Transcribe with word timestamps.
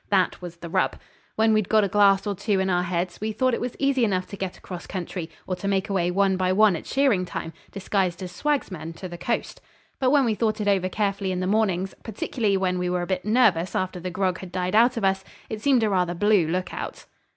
That 0.09 0.41
was 0.41 0.55
the 0.55 0.67
rub. 0.69 0.95
When 1.35 1.53
we'd 1.53 1.69
got 1.69 1.83
a 1.83 1.87
glass 1.87 2.25
or 2.25 2.33
two 2.33 2.59
in 2.59 2.71
our 2.71 2.81
heads 2.81 3.21
we 3.21 3.31
thought 3.31 3.53
it 3.53 3.61
was 3.61 3.75
easy 3.77 4.03
enough 4.03 4.25
to 4.29 4.35
get 4.35 4.57
across 4.57 4.87
country, 4.87 5.29
or 5.45 5.55
to 5.57 5.67
make 5.67 5.89
away 5.91 6.09
one 6.09 6.37
by 6.37 6.51
one 6.53 6.75
at 6.75 6.87
shearing 6.87 7.23
time, 7.23 7.53
disguised 7.71 8.23
as 8.23 8.31
swagsmen, 8.31 8.93
to 8.93 9.07
the 9.07 9.19
coast. 9.19 9.61
But 9.99 10.09
when 10.09 10.25
we 10.25 10.33
thought 10.33 10.59
it 10.59 10.67
over 10.67 10.89
carefully 10.89 11.31
in 11.31 11.39
the 11.39 11.45
mornings, 11.45 11.93
particularly 12.01 12.57
when 12.57 12.79
we 12.79 12.89
were 12.89 13.03
a 13.03 13.05
bit 13.05 13.25
nervous 13.25 13.75
after 13.75 13.99
the 13.99 14.09
grog 14.09 14.39
had 14.39 14.51
died 14.51 14.73
out 14.73 14.97
of 14.97 15.05
us, 15.05 15.23
it 15.51 15.61
seemed 15.61 15.83
a 15.83 15.89
rather 15.91 16.15
blue 16.15 16.47
look 16.47 16.73
out. 16.73 17.05